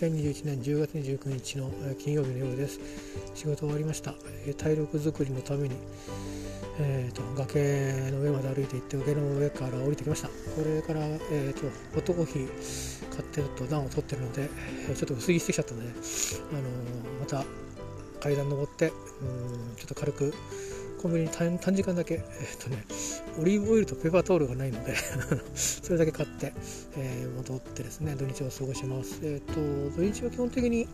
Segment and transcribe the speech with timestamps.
[0.00, 2.80] 2021年10月29日の金曜日の夜です。
[3.34, 4.14] 仕事終わりました。
[4.56, 5.76] 体力づくりのために
[6.82, 10.28] えーと、崖の上まで歩いていって崖の上から降りてきました。
[10.28, 10.34] こ
[10.64, 11.62] れから、えーと、
[11.92, 14.48] ホットコーヒー買ってと暖を取ってるので
[14.96, 17.44] ちょっと薄着してきちゃったので、あのー、また
[18.20, 20.32] 階段登ってうんちょっと軽く
[21.02, 22.84] コンビニに短時間だけ、えーとね、
[23.38, 24.94] オリーブオイルとペーパータオルがないので
[25.54, 26.52] それだけ買って、
[26.96, 29.18] えー、戻ってですね土日を過ごします。
[29.22, 30.88] えーと、土日は基本的に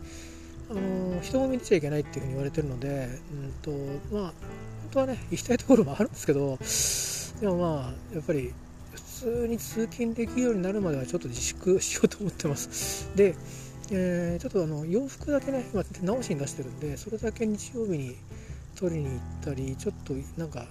[0.69, 3.71] あの、人混み出ちゃいけないっていうふうに言われてるので、うんと
[4.15, 4.33] まあ、本
[4.91, 6.57] 当はね行きたいところもあるんですけど
[7.41, 8.53] でもまあやっぱり
[8.93, 13.09] 普通に通勤できるようになるまではちょっと自粛 しようと思ってます。
[13.15, 13.35] で、
[13.91, 18.15] えー、ちょっとあの洋服だけね今直しに出してるんでそれだけ日曜日に
[18.75, 20.67] 取りに行ったりちょっとなんか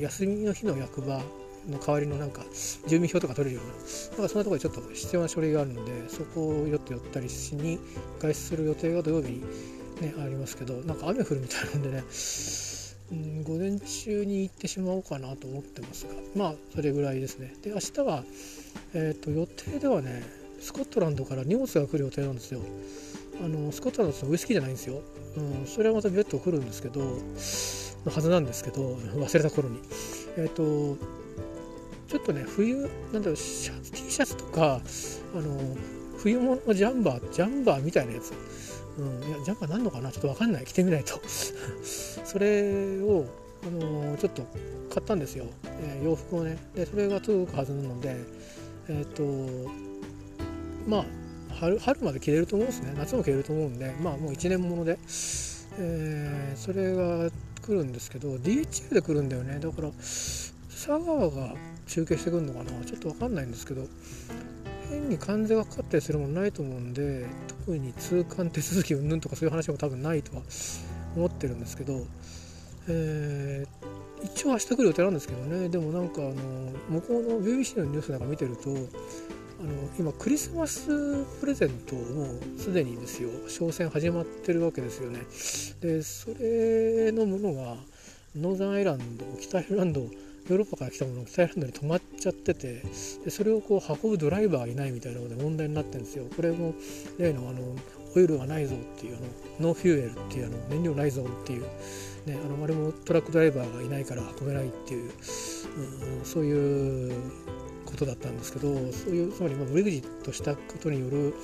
[0.00, 1.20] 休みの日の役場
[1.68, 2.42] の代わりのなんか
[2.86, 7.78] 住民票とか取れるようななんかそんなところでちょっと必要な書類があるのでそこをよって寄ったりしに
[8.18, 9.40] 外出する予定が土曜日に、
[10.00, 12.04] ね、ありますけどなんか雨降るみたいなんでね
[13.12, 17.54] うん午前中に行ってしまおうかなと思ってますがまあそれぐらいですね。
[17.62, 18.24] で明日は、
[18.94, 20.22] えーと、予定ではね
[20.60, 22.60] スコットランドから荷物が来る予定なんですよ。
[23.42, 25.02] あのスコットランドってウイスキーじゃないんですよ。
[25.36, 27.18] うん、それはまた別途来るんですけど
[28.04, 29.80] のはずなんですけど忘れた頃に。
[30.36, 30.96] えっ、ー、と
[32.08, 34.80] ちょっとね冬なんだろうシャツ T シャツとか
[35.34, 35.76] あの
[36.18, 38.32] 冬物のジャンバージャンバーみたいなやつ、
[38.98, 40.12] うん、いやジャンバーなんのかな？
[40.12, 40.64] ちょっと分かんない。
[40.64, 41.20] 着てみないと。
[41.26, 43.26] それを
[43.66, 44.42] あのちょっと
[44.90, 46.58] 買ったんですよ、えー、洋服をね。
[46.74, 48.16] でそれが届くはずなので
[48.88, 49.70] えっ、ー、と
[50.86, 51.04] まあ
[51.54, 52.94] 春春まで着れると思うんですね。
[52.96, 54.98] 夏も着れると思うんでまあもう1年もので、
[55.78, 57.30] えー、それが
[57.64, 59.58] 来るんですけど DHL で来るんだよね。
[59.58, 61.54] だから佐川が
[61.86, 62.84] 中継してくるのかな？
[62.84, 63.86] ちょっと分かんないんですけど
[64.90, 67.26] 変に関税がかかったりするものないと思うんで
[67.66, 70.42] 特に通関手続きうんぬんとかそういう話も多分ないとは
[71.16, 72.04] 思ってるんですけど、
[72.88, 75.68] えー、一応明日来る予定なんですけどね。
[75.68, 76.34] でもなんかあの
[76.90, 78.70] 向こうの BBC のニュースなんか見てると
[79.60, 82.26] あの今クリスマスプレゼントも
[82.58, 85.20] すでにですよ商戦始まってるわけですよね。
[85.80, 87.76] でそれのものが
[88.36, 92.82] Northern Ireland 北アイランドヨーロッパから来たものが北アイランドに止まっちゃってて
[93.24, 96.26] でそれをこう運ぶドライバーがいないみたいなので問題になってるんですよ。
[96.34, 96.74] これも
[97.18, 97.60] 例のあの
[98.16, 99.26] オイルがないぞっていうあの
[99.68, 101.62] no fuel っていうあの燃料ないぞっていう、
[102.26, 105.10] ね、あのあれもトラックドライバーがいないから運べないっていう、
[106.18, 107.12] うん、そういう
[107.94, 111.34] ことだったんですけどそういうつまりブレグジットしたことによる、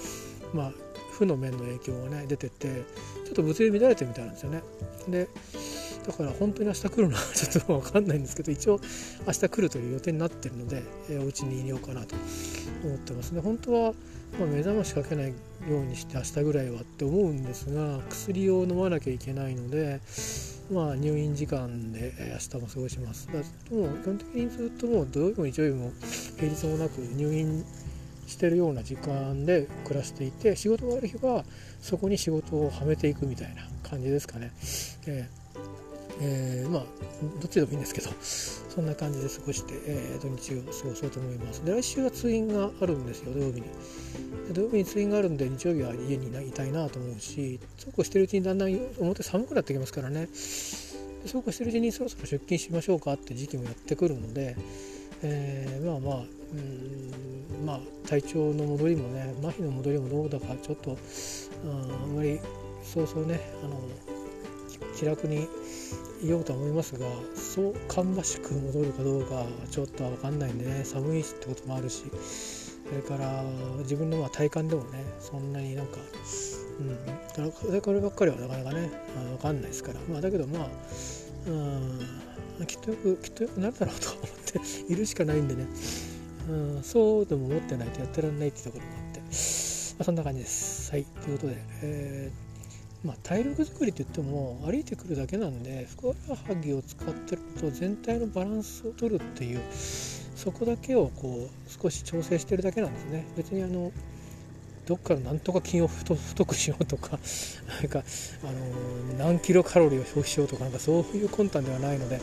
[0.52, 0.72] まあ、
[1.12, 2.84] 負の面の影響がね出てて
[3.24, 4.62] ちょっと物流乱れてるみたいなんですよね。
[5.08, 5.28] で
[6.06, 8.80] だから本当に明日来るのは ちょっと分かんないんですけど一応
[9.26, 12.16] 明日来るという予定になってるので、えー、お家にいようかなと
[12.82, 13.40] 思ってますね。
[13.40, 13.92] 本当は、
[14.38, 15.34] まあ、目覚ましかけないよ
[15.68, 20.00] うにして明日ぐらいはって思うんですが薬を飲まなきゃいけないので
[20.70, 23.26] まあ、入院時間で明日も過ごします。
[23.26, 23.34] だ
[23.74, 25.92] もう基本的にずっともう土曜日も日曜日も
[26.38, 27.64] 平日もなく入院
[28.28, 31.44] してるような時間で暮らしていて仕事がある日は
[31.80, 34.52] そこに仕事をはめていくみたいな感じですかね。
[35.06, 35.39] えー
[36.20, 36.84] えー、まあ
[37.40, 41.64] どっちでもいいんですけどそんな感じで過ごして、えー、土日を過ごそうと思います。
[41.64, 43.64] で来週は通院があるんですよ土曜日に。
[44.52, 50.28] 土曜日に通院があるんで日曜日は家にいたいなと思うしそうこうしてるうちにだんだん表寒くなってきますからね。
[51.26, 54.56] そうこうしてるうちにそろそろ出勤しましょうかって時期もやってくるので、
[55.22, 60.96] えー、まあまあうんまあ体調の戻りもね麻痺の戻りもどうだかちょっと
[61.64, 62.40] あんまり
[62.82, 64.19] そうそうねあの
[64.96, 65.48] 気楽に
[66.22, 72.04] いようとは思いますがそう芳しく戻るかどうかちょっとは分かんないんでね寒いってこともあるし
[72.88, 73.42] それから
[73.80, 75.96] 自分のま体感でもねそんなになんか、
[77.38, 78.90] うん、こればっかりはなかなかね
[79.30, 80.68] 分かんないですから、まあ、だけどまあ
[81.46, 84.26] うんきっとよくきっとよくなるだろうと思っ
[84.86, 85.66] ているしかないんでね、
[86.50, 89.26] うん、そうでも思ってないとやってらんないってところもあって、ま
[90.00, 90.90] あ、そんな感じです。
[90.90, 92.49] はい、ということで、えー
[93.04, 103.90] まあ、体力作りといっても歩いてくるだけなんでふくらはぎを使ってると全体のバランスを取るっていうそこだけをこう少し調整してるだけなんですね別にあの
[104.86, 107.18] どっからなんとか筋を太くしようとか
[107.80, 108.02] なんか、
[108.42, 112.18] あの何キロカロリーを消費しようとかなんかそういう魂胆ではないので、え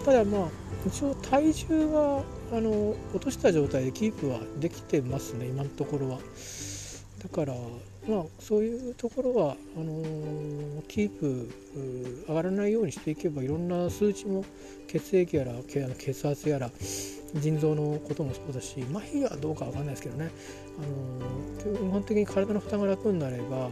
[0.00, 0.48] ー、ただまあ
[0.86, 6.18] 一応体重はあの落とした状態でキープはできてますね今のところは。
[7.22, 7.54] だから
[8.08, 11.48] まあそういうところはあのー、キープ
[12.28, 14.44] 上がらないようにしていけばいろんな数値も
[14.86, 15.52] 血液やら
[15.98, 16.70] 血圧やら、
[17.34, 20.30] 腎臓のこともそうだし麻痺はどうかわかんないですけどね。
[20.78, 20.82] あ
[21.66, 23.70] の基本的に体の負担が楽になれば、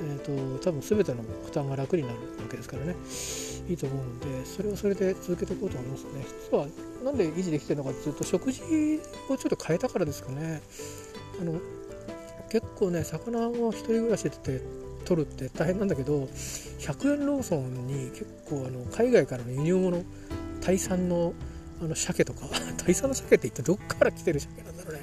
[0.00, 2.20] えーと、多分全ての負担が楽になるわ
[2.50, 2.94] けですからね。
[3.68, 6.24] いいと思うのでそれはそれで続けていこうと思いますね。
[6.50, 6.66] 実は
[7.04, 8.62] なんで維持できてるのかっていうと食事
[9.28, 10.62] をちょっと変えたからですかね。
[11.40, 11.58] あの
[12.50, 14.30] 結構ね魚を一人暮らしで
[15.04, 16.28] 取るって大変なんだけど
[16.78, 20.04] 100円ローソンに結構あの海外からの輸入物
[20.60, 21.34] タイ産の
[21.82, 22.46] あの鮭とか
[22.78, 25.00] タイ産の鮭って一体どっから来てる鮭なんだろうね。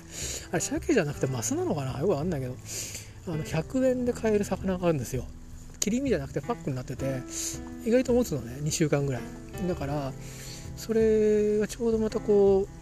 [0.52, 2.00] あれ鮭じゃなくてマスなのかな？
[2.00, 2.56] よくわかんないけど
[3.28, 5.26] あの100円で買える魚があるんですよ。
[5.80, 7.22] 切り身じゃなくてパックになってて
[7.86, 9.22] 意外と持つのね2週間ぐらい。
[9.68, 10.14] だから
[10.78, 12.81] それがちょうどまたこう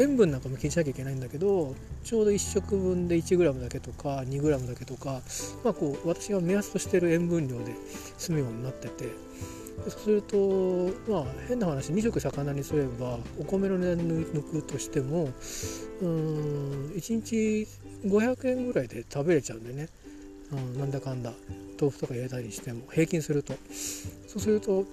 [0.00, 1.74] 塩分なんかも気にしなきゃいけないんだけど
[2.04, 5.20] ちょうど1食分で 1g だけとか 2g だけとか、
[5.62, 7.74] まあ、こう私が目安としてる塩分量で
[8.18, 9.10] 済むようになってて
[9.82, 15.30] そうするとまあ変な話2食魚にすればお米の値段抜くとしても
[16.02, 17.66] うん1日
[18.04, 19.88] 500円ぐらいで食べれちゃうんでね、
[20.52, 21.32] うん、なんだかんだ。
[21.80, 23.54] 豆腐とか入れたりしても平均すると。
[24.26, 24.84] そうすると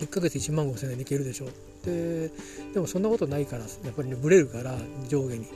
[0.00, 1.46] 1ヶ月1万5000円でいけるでしょ。
[1.46, 1.48] う
[1.84, 2.30] で
[2.74, 4.74] でもそんなことないからやっぱりねブレるから
[5.08, 5.46] 上下に。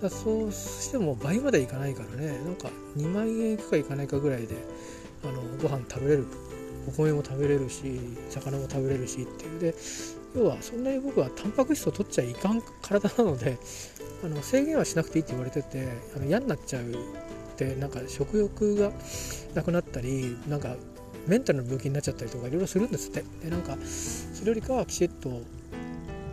[0.00, 4.54] だそうしても倍までいかないからねなんか2万円いくかいかないかぐらいで
[5.24, 6.26] あのご飯食べれる。
[6.86, 8.00] お米も食べれるし
[8.30, 9.60] 魚も食べれるしっていう。
[9.60, 9.74] で
[10.34, 13.58] 要はそんなに僕はタンパク質を取っちゃいかん体なので
[14.24, 16.94] あの制限はしなくていいって言われててあの嫌になっちゃうっ
[17.56, 18.92] てなんか食欲が
[19.54, 20.76] なくなったりなんか
[21.26, 23.24] メンタルの病気になっちゃったりとかいろいろするんですって。
[23.42, 23.76] でなんか
[24.32, 25.42] それよりかはきちっと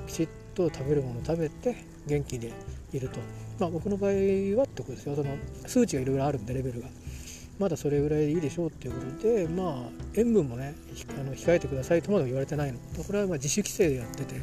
[0.08, 1.76] きちっと食べるものを食べて
[2.08, 2.52] 元気で
[2.94, 3.20] いると。
[3.60, 5.16] まあ僕の場合はってことですよ。
[5.16, 5.36] その
[5.66, 6.88] 数値がいろいろあるんでレベルが。
[7.58, 10.76] まだそれぐらいでいいでしょうっていうことでまあ塩分もね
[11.18, 12.80] あの控えてくださいとまだ言われてないの。
[13.02, 14.36] これはま自主規制でやってて。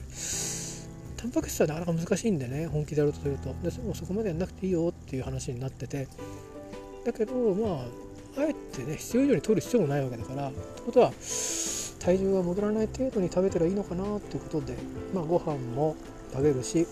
[1.18, 3.54] タンパク質はなかなか難しいんでね本気でやろうとすると。
[3.62, 6.08] でもそこまでやんなくていいよっていう話になってて。
[7.04, 7.82] だけどま
[8.38, 10.48] ああえてね必要以上に取る必要もないわけだから。
[10.48, 11.12] ってことは
[12.02, 14.76] 体重が戻らない程度に食べたらいいのかなっていうことで
[15.14, 15.94] まあご飯も
[16.32, 16.86] 食べるし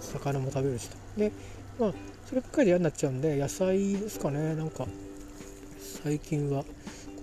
[0.00, 0.96] 魚も食べるしと。
[1.16, 1.32] で
[1.78, 1.92] まあ
[2.26, 4.54] そればっかりで嫌になっちゃうんで野菜ですかね。
[4.54, 4.86] なんか
[6.02, 6.68] 最近はこ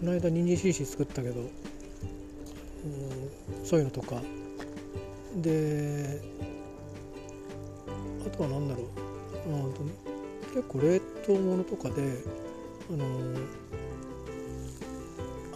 [0.04, 1.50] の間人参シーシー作ったけど、うん、
[3.64, 4.22] そういうのとか。
[5.36, 6.20] で
[8.26, 8.84] あとは何だろ
[9.48, 9.74] う、うん、
[10.54, 12.24] 結構冷凍物とかで
[12.90, 13.06] あの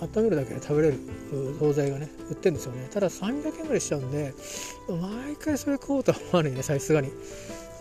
[0.01, 0.99] 温めるだけで食べれる
[1.59, 2.87] 惣菜がね売ってるんですよね。
[2.91, 4.33] ただ300円ぐらいしちゃうんで
[4.87, 7.11] 毎回それ食おうとは思わないねさすがに。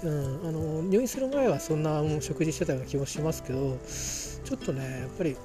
[0.03, 3.77] うん、あの入院する前はそんなもう食事してたような気もしますけど
[4.45, 5.37] ちょっとねやっぱり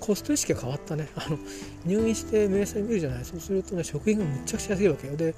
[0.00, 1.08] コスト意識が変わったね。
[1.16, 1.38] あの
[1.84, 3.24] 入院して明細見るじゃない。
[3.24, 5.16] そうするとね食品がむちゃくちゃ安いわけよ。
[5.16, 5.34] で、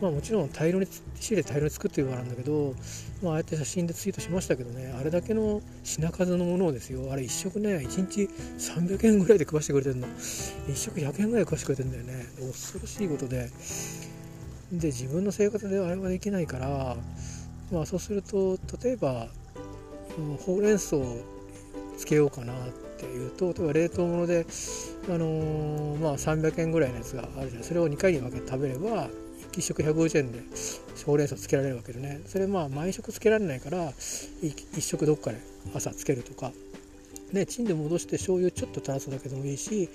[0.00, 0.86] まあ、もちろん大量に
[1.18, 2.74] 仕入れ大量に作ってるからなんだけど、
[3.22, 4.94] まあ、ああやって写真でツイートしましたけどね。
[4.98, 7.12] あれだけの品数のものをですよ。
[7.12, 8.28] あれ1食ね1日
[8.58, 10.06] 300円ぐらいで食わしてくれてるの。
[10.06, 12.26] 1食100円ぐらい食わしてくれてるんだよね。
[12.40, 13.50] 恐ろしいことで。
[14.72, 16.96] で自分の生活であれはできないから
[17.70, 19.28] まあそうすると例えば、
[20.46, 21.18] ほうれん草を
[21.98, 22.52] つけようかな。
[22.52, 24.46] っていうと例えば冷凍物で、
[25.08, 29.08] あのー、まあ、300円ぐらいのやつがあるじゃんそれを2回に分けて食べれば
[29.52, 30.40] 1食150円で
[31.04, 32.20] ほうれん草つけられるわけでね。
[32.26, 35.38] それまあ毎食つけられないから1食どっかで
[35.74, 36.52] 朝つけるとか。
[37.32, 39.88] ねチンで戻して醤油ちょっと垂らすだけでもいいし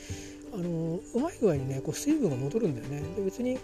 [0.53, 3.03] あのー、うまい具合にねこう水分が戻るんだよね。
[3.15, 3.59] で別に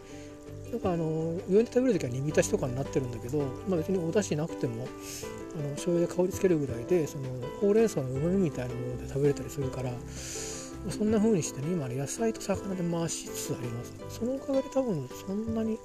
[0.72, 4.88] なんかあの上で食べる時は煮浸しとかになってるんだけど、まあ、別にお出汁なくても
[5.56, 7.24] あの醤油で香りつけるぐらいでその
[7.62, 9.92] ほうれん草のうまみみたいなもので食べれたりするから
[10.90, 13.94] そんな風にしてね今ね野菜と魚で回しつつあります。
[14.10, 15.78] そのおかげで多分そんなに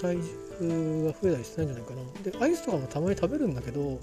[0.00, 0.16] 体
[0.60, 2.30] 重が増えたりしてないんじゃないかな。
[2.30, 3.98] でアイスとかもたまに食べるんだけど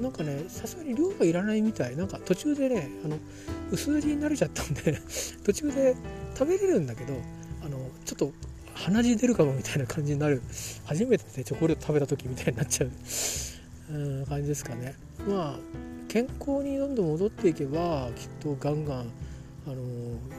[0.00, 1.96] なんかねさすがに量がいらないみたい。
[1.96, 3.16] なんか途中でねあの
[3.70, 5.00] 薄味になれちゃったんで
[5.44, 5.94] 途中で
[6.34, 7.14] 食べれるんだけど
[7.64, 8.32] あのちょっと
[8.84, 10.42] 鼻血出るかもみたいな感じになる。
[10.86, 12.90] 初めて、ね、チョコレート食べた時みたいになっちゃう。
[13.92, 14.94] うん感じですかね。
[15.28, 15.58] まあ
[16.08, 19.06] 健康にどんどん戻っていけばきっとガンガン
[19.66, 19.76] あの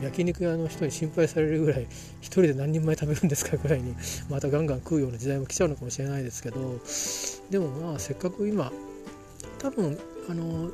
[0.01, 1.87] 焼肉屋の人に心配されるぐらい
[2.19, 3.95] 一人で何人前食べるんですかぐらいに
[4.29, 6.79] またガンガン食うような時代も来ちゃうのかもしれないですけど。
[7.51, 8.71] でもまあせっかく今
[9.59, 10.71] 多分あの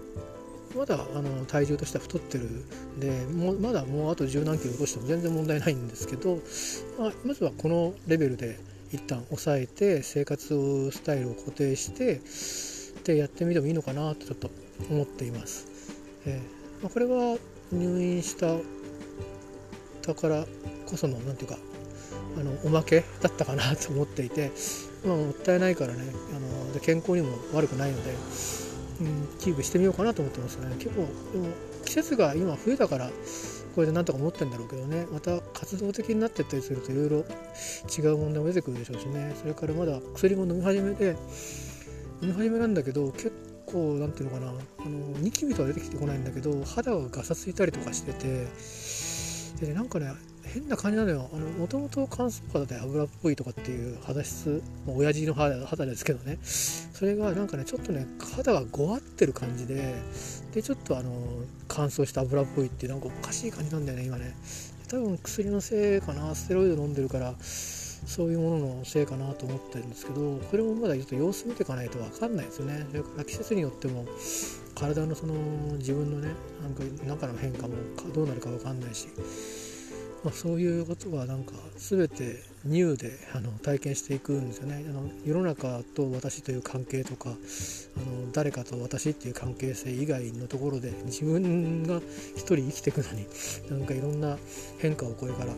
[0.76, 6.40] まだあの体重としては太ってるんでもまだもうあと十何キロ落としても全然問題ないんですけど、
[7.00, 8.60] まあ、まずはこのレベルで
[8.92, 12.22] 一旦抑えて生活スタイルを固定して
[13.04, 14.50] でやってみてもいいのかなとちょっと
[14.90, 15.68] 思っています。
[16.26, 17.38] えーまあ、これは
[17.72, 18.48] 入院した
[20.06, 20.46] だから
[20.86, 21.58] こその何ていうか
[22.38, 24.52] あのおまけだったかなと思っていて
[25.06, 26.00] まあ、もったいないからね
[26.36, 28.14] あので健康にも悪くないので、
[29.00, 30.76] うん、キープしてみようかなと思ってますね。
[30.80, 31.50] 結構でも
[31.86, 33.10] 季節が今冬だから
[33.76, 35.06] これでなんとか思ってんだろうけどね。
[35.12, 39.36] また活動的になってったりするといろいろ違う問題も出てくるでしょうしね。
[39.40, 41.16] それからまだ薬も飲み始めで
[42.22, 43.32] 飲み始めなんだけど結
[43.68, 44.52] 構なんていうのかな。
[44.52, 48.48] あのニキビとは出てきてこないんだけど肌がガサついたりとかしてて。
[49.58, 50.12] で、なんかね
[50.54, 51.30] 変な感じなのよ。
[51.60, 56.38] もともと乾燥肌で油っぽいとかっていう肌質親父の肌肌ですけどね。
[56.44, 59.96] それがなんかねちょっとね肌がごわってる感じで
[60.54, 61.12] でちょっとあの
[61.68, 64.36] 乾燥した油っぽいってなんかおかしい感じなんだよね今ね。
[64.90, 72.86] 多分薬のせいかなステロイド飲んでるからそういうもののせいかなと思ってるんですけどこれもまだちょっと様子見ていかないと分かんないですよね。
[72.90, 74.06] それから季節によっても
[74.76, 75.34] 体のその
[75.78, 76.30] 自分のね
[76.62, 77.74] なんか中の変化も
[78.16, 79.08] どうなるか分かんないし。
[80.24, 92.02] まあ、そういうことがなんか全てニューであの体験していくんですよねあの世の中と私という関係とかあの誰かと私っていう関係性以外のところで自分が
[92.36, 93.28] 一人生きていくのに
[93.70, 94.38] なんかいろんな
[94.80, 95.54] 変化をこれから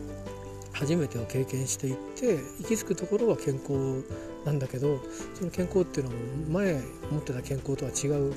[0.72, 4.04] 初めてを経験していって行き着くところは健康
[4.44, 5.00] なんだけど
[5.34, 6.16] その健康っていうのは
[6.64, 6.74] 前
[7.10, 8.32] 持ってた健康とは違う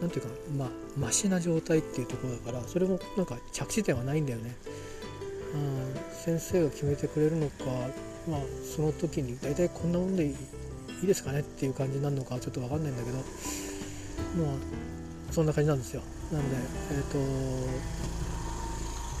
[0.00, 0.68] 何ていうかまあ
[0.98, 4.56] マシな状態っていうところだからそれもなんか着地点はないんだよね。
[5.56, 7.64] うん、先生が決めてくれるのか、
[8.28, 8.40] まあ、
[8.76, 10.34] その時に大体こんなもんでい
[11.02, 13.24] いですかねっていう感じになるのかちょっと分かんないんだけどまあ
[15.32, 16.02] そんな感じなんですよ。
[16.32, 16.56] なんで
[16.92, 17.18] えっ、ー、と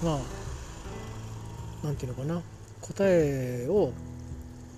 [0.04, 0.20] まあ
[1.82, 2.42] 何て言うのかな。
[2.80, 3.92] 答えを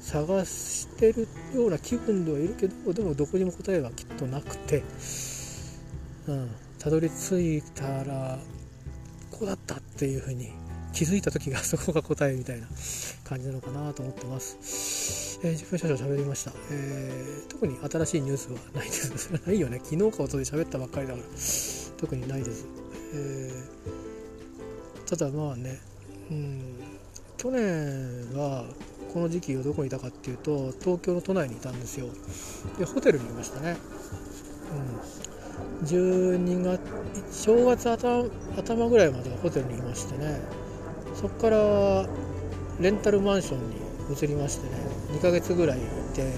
[0.01, 4.85] 探してるような気分ではいるけどでもどこにも答えはきっとなくて
[6.27, 8.39] うんたどり着いたら
[9.31, 10.53] こうだったっていうふうに
[10.93, 12.67] 気づいた時がそこが答えみたいな
[13.25, 15.39] 感じなのかなと思ってます。
[15.43, 19.17] えー、10分少々喋りました、えー、特に新しいニュースはないです。
[19.19, 19.81] それはないよね。
[19.85, 21.27] 昨日かおとで喋ったばっかりだから、
[21.97, 22.67] 特にないです。
[23.15, 25.79] えー、ただまあね、
[26.31, 26.61] うん、
[27.37, 28.65] 去年は
[29.13, 32.09] この時期をどこにいたかっていうと、東京の都内にいたんですよ。
[32.79, 33.77] で、ホテルにいましたね。
[35.81, 35.87] うん。
[35.87, 36.81] 12月、
[37.45, 38.25] 正月頭
[38.57, 40.41] 頭ぐらいまではホテルにいましてね。
[41.21, 42.07] そこから
[42.79, 43.75] レンタルマンションに
[44.17, 44.79] 移りましてね
[45.11, 45.81] 2ヶ月ぐらいい
[46.15, 46.33] て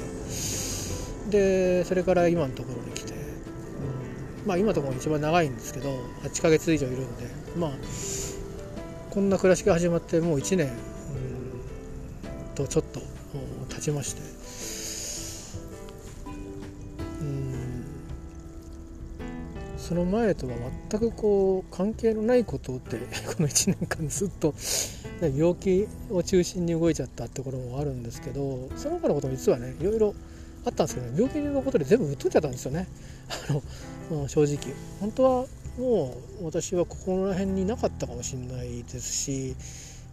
[1.28, 5.90] でそれから今のところに来て、うん、まあ今のところ一番長いんですけど
[6.22, 7.26] 8ヶ月以上いるんで
[7.58, 7.70] まあ
[9.10, 13.00] こんな暮らしが始まってもう1年、うん、とちょっと
[13.68, 14.22] 経ちまして
[19.90, 20.54] その前とは
[20.88, 24.54] 全くこう関係のないことって この1年間ずっと
[25.20, 30.14] 病気を中心に動いちゃったってころもあるんですけどその他のことも実はねいろいろ
[30.64, 32.86] あったんですけど、ね、病気のことで全部うっとっちゃったんですよね。
[34.10, 34.58] あの、正直。
[35.00, 39.56] 本当はもう私はここら辺になかったかもしれないですし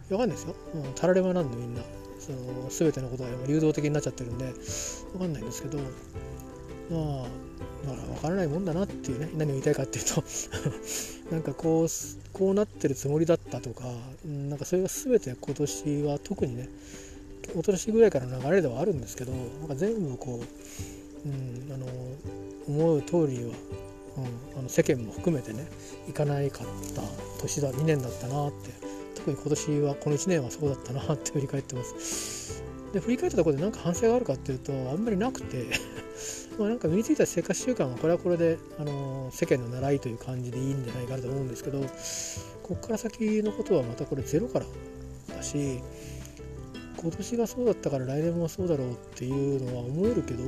[0.08, 1.82] 分かんないですよ、うん、たらればなんでみんな。
[2.18, 4.52] その全てのことが流動的になっちゃってるんで
[5.12, 7.47] 分かんないんですけどまあ
[7.84, 10.22] だから分からないもんだなっていうね何を言いたいかっていうと
[11.30, 11.88] なんかこう
[12.32, 13.84] こうなってるつもりだったとか
[14.24, 16.68] なんかそれが全て今年は特にね
[17.42, 20.40] 一昨年ぐらいからの流れではあるんですけどなんか全部こ
[21.24, 21.86] う、うん、あの
[22.68, 23.50] 思う通りは、
[24.54, 25.66] うん、あの世間も含めてね
[26.08, 27.02] いかないかった
[27.40, 28.70] 年だ2年だったなって
[29.14, 32.62] 特に今年はこの1年はそうだったなって振り返ってます。
[32.92, 35.66] で振り返ったところで何か反省があるかっていうとあんまりなくて
[36.58, 41.80] まあなんか身についた生活習慣はこれはこれで、あの世間の習いという感じでいいんじゃないかなと思うんですけど
[42.62, 44.66] こっから先のことはまたこれゼロから
[45.36, 45.80] だし
[47.00, 50.42] 今年がそうだったから来年もそうだろうっていうのは思えるけど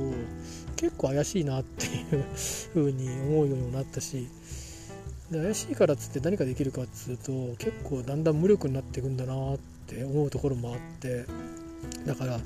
[0.75, 2.25] 結構怪しいなっていう
[2.73, 4.27] 風に思うようにもなったし
[5.31, 11.25] で怪しいからっつって何かできるかっつうと結構だんだん無力になっていくんだなって思うところもあって
[12.05, 12.39] だから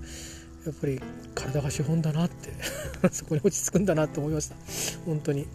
[0.65, 1.01] やっぱり
[1.35, 2.51] 体が資本だなって
[3.11, 4.55] そこに落ち着くんだなって思いました。
[5.05, 5.47] 本当に、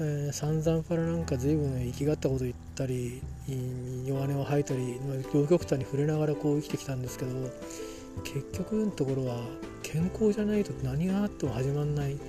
[0.00, 3.22] えー、散々からなんか随分生きがったこと言ったり
[4.04, 4.98] 弱音を吐いたり
[5.32, 7.30] 両極端に触れながらこう生きてきたんですけど
[8.24, 9.40] 結局のところは
[9.82, 12.20] 健康じゃないと何があっても始まんないね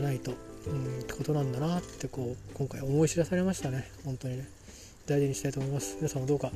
[0.00, 0.34] ないと、
[0.66, 3.90] うん、ってことなんだなってこう今回思い知らされましたね。
[4.04, 4.48] 本当にね。
[5.06, 5.96] 大事にしたいと思います。
[5.96, 6.50] 皆さんもどうか。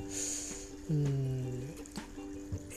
[0.91, 1.88] うん。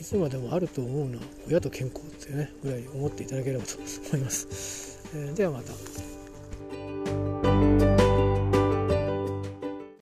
[0.02, 3.76] いつまでもあると思うのは親と健康っていうねぐらい思っていただければと
[4.12, 5.00] 思います。
[5.14, 5.74] えー、ではまた。